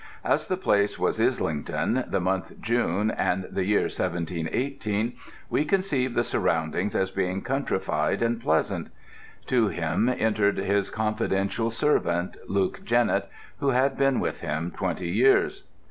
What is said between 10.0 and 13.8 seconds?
entered his confidential servant, Luke Jennett, who